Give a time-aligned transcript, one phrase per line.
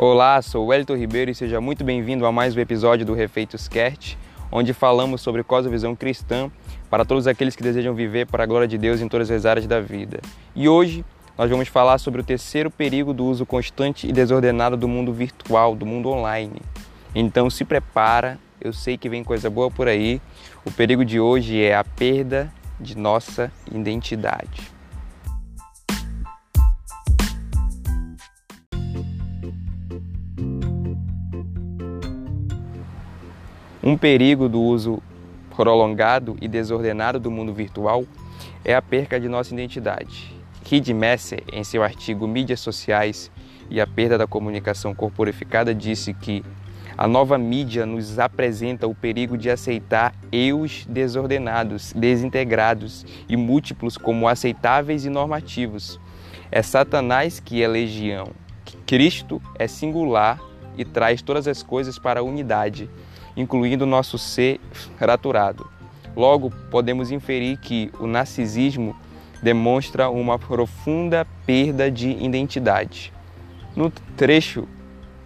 [0.00, 4.16] Olá, sou Wellington Ribeiro e seja muito bem-vindo a mais um episódio do Refeitos Cast,
[4.52, 6.52] onde falamos sobre cosmovisão cristã
[6.88, 9.66] para todos aqueles que desejam viver para a glória de Deus em todas as áreas
[9.66, 10.20] da vida.
[10.54, 11.04] E hoje
[11.36, 15.74] nós vamos falar sobre o terceiro perigo do uso constante e desordenado do mundo virtual,
[15.74, 16.62] do mundo online.
[17.12, 20.22] Então se prepara, eu sei que vem coisa boa por aí.
[20.64, 24.77] O perigo de hoje é a perda de nossa identidade.
[33.82, 35.00] Um perigo do uso
[35.54, 38.04] prolongado e desordenado do mundo virtual
[38.64, 40.34] é a perca de nossa identidade.
[40.68, 43.30] Reed Messer, em seu artigo Mídias Sociais
[43.70, 46.44] e a Perda da Comunicação Corporificada, disse que
[46.96, 54.26] a nova mídia nos apresenta o perigo de aceitar eus desordenados, desintegrados e múltiplos como
[54.26, 56.00] aceitáveis e normativos.
[56.50, 58.32] É Satanás que é legião.
[58.84, 60.40] Cristo é singular
[60.76, 62.90] e traz todas as coisas para a unidade
[63.38, 64.60] incluindo nosso ser
[64.96, 65.64] fraturado.
[66.16, 68.94] Logo, podemos inferir que o narcisismo
[69.40, 73.12] demonstra uma profunda perda de identidade.
[73.76, 74.66] No trecho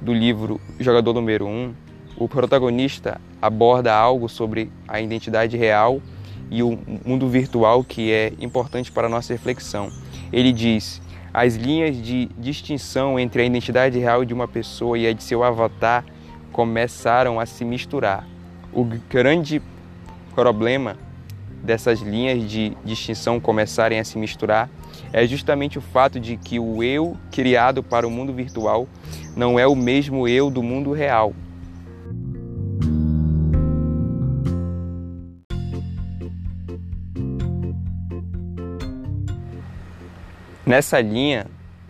[0.00, 1.72] do livro Jogador Número 1,
[2.16, 6.02] o protagonista aborda algo sobre a identidade real
[6.50, 9.88] e o mundo virtual que é importante para a nossa reflexão.
[10.32, 11.00] Ele diz:
[11.32, 15.44] as linhas de distinção entre a identidade real de uma pessoa e a de seu
[15.44, 16.04] avatar
[16.52, 18.26] começaram a se misturar.
[18.72, 19.62] O grande
[20.34, 20.96] problema
[21.62, 24.70] dessas linhas de distinção começarem a se misturar
[25.12, 28.88] é justamente o fato de que o eu criado para o mundo virtual
[29.36, 31.34] não é o mesmo eu do mundo real.
[40.64, 41.46] Nessa linha,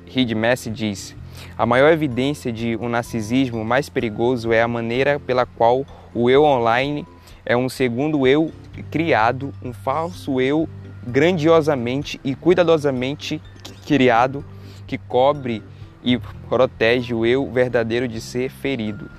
[0.07, 1.15] Reed Messi diz:
[1.57, 5.85] a maior evidência de um narcisismo mais perigoso é a maneira pela qual
[6.15, 7.07] o eu online
[7.45, 8.53] é um segundo eu
[8.91, 10.69] criado, um falso eu
[11.07, 13.41] grandiosamente e cuidadosamente
[13.87, 14.45] criado
[14.87, 15.63] que cobre
[16.03, 16.19] e
[16.49, 19.11] protege o eu verdadeiro de ser ferido.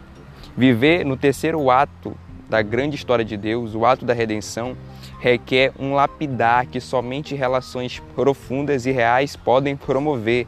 [0.55, 2.15] Viver no terceiro ato
[2.49, 4.75] da grande história de Deus, o ato da redenção,
[5.19, 10.47] requer um lapidar que somente relações profundas e reais podem promover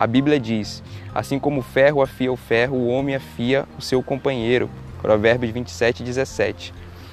[0.00, 0.82] a Bíblia diz:
[1.14, 4.70] assim como o ferro afia o ferro, o homem afia o seu companheiro.
[5.02, 6.72] Provérbios 27, 17.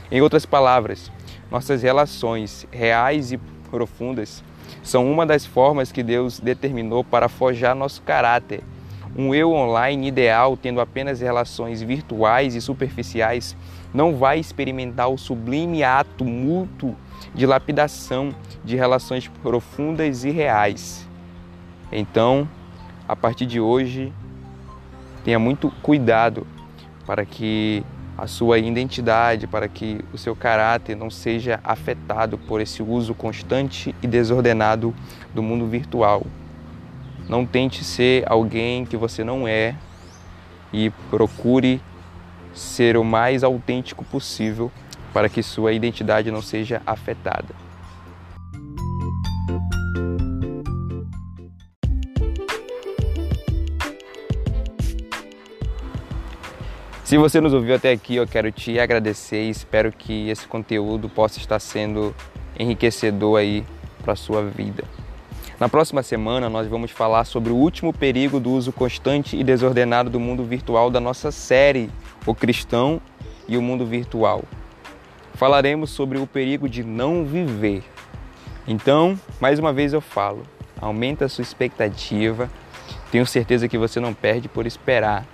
[0.10, 1.12] Em outras palavras,
[1.52, 3.38] nossas relações reais e
[3.70, 4.42] profundas
[4.82, 8.64] são uma das formas que Deus determinou para forjar nosso caráter.
[9.18, 13.58] Um eu online ideal, tendo apenas relações virtuais e superficiais,
[13.94, 16.96] não vai experimentar o sublime ato mútuo
[17.36, 18.30] de lapidação
[18.64, 21.06] de relações profundas e reais.
[21.92, 22.48] Então,
[23.08, 24.12] a partir de hoje,
[25.24, 26.46] tenha muito cuidado
[27.06, 27.84] para que
[28.18, 33.96] a sua identidade, para que o seu caráter não seja afetado por esse uso constante
[34.02, 34.94] e desordenado
[35.34, 36.24] do mundo virtual.
[37.30, 39.76] Não tente ser alguém que você não é
[40.74, 41.82] e procure
[42.54, 44.72] ser o mais autêntico possível
[45.14, 47.67] para que sua identidade não seja afetada.
[57.08, 61.08] Se você nos ouviu até aqui, eu quero te agradecer e espero que esse conteúdo
[61.08, 62.14] possa estar sendo
[62.60, 63.64] enriquecedor aí
[64.04, 64.84] para sua vida.
[65.58, 70.10] Na próxima semana, nós vamos falar sobre o último perigo do uso constante e desordenado
[70.10, 71.90] do mundo virtual da nossa série
[72.26, 73.00] O Cristão
[73.48, 74.44] e o Mundo Virtual.
[75.34, 77.86] Falaremos sobre o perigo de não viver.
[78.68, 80.44] Então, mais uma vez eu falo,
[80.78, 82.50] aumenta a sua expectativa.
[83.10, 85.26] Tenho certeza que você não perde por esperar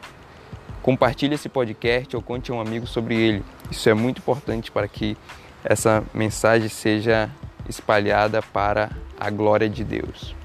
[0.83, 3.44] Compartilhe esse podcast ou conte a um amigo sobre ele.
[3.71, 5.17] Isso é muito importante para que
[5.63, 7.31] essa mensagem seja
[7.69, 10.35] espalhada para a glória de Deus.